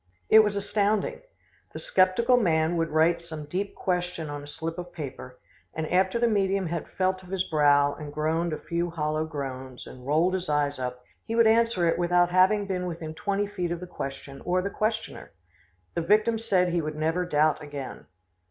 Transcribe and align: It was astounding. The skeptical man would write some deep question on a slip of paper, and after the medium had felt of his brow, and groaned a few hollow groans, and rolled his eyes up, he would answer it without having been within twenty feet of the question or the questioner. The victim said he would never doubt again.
It 0.29 0.39
was 0.39 0.55
astounding. 0.55 1.21
The 1.73 1.79
skeptical 1.79 2.35
man 2.35 2.75
would 2.75 2.89
write 2.89 3.21
some 3.21 3.45
deep 3.45 3.75
question 3.75 4.31
on 4.31 4.41
a 4.41 4.47
slip 4.47 4.79
of 4.79 4.91
paper, 4.91 5.39
and 5.75 5.85
after 5.91 6.17
the 6.17 6.27
medium 6.27 6.65
had 6.65 6.87
felt 6.87 7.21
of 7.21 7.29
his 7.29 7.43
brow, 7.43 7.93
and 7.93 8.11
groaned 8.11 8.51
a 8.51 8.57
few 8.57 8.89
hollow 8.89 9.25
groans, 9.25 9.85
and 9.85 10.03
rolled 10.07 10.33
his 10.33 10.49
eyes 10.49 10.79
up, 10.79 11.03
he 11.27 11.35
would 11.35 11.45
answer 11.45 11.87
it 11.87 11.99
without 11.99 12.31
having 12.31 12.65
been 12.65 12.87
within 12.87 13.13
twenty 13.13 13.45
feet 13.45 13.71
of 13.71 13.79
the 13.79 13.85
question 13.85 14.41
or 14.43 14.63
the 14.63 14.71
questioner. 14.71 15.33
The 15.93 16.01
victim 16.01 16.39
said 16.39 16.69
he 16.69 16.81
would 16.81 16.95
never 16.95 17.23
doubt 17.23 17.61
again. 17.61 18.07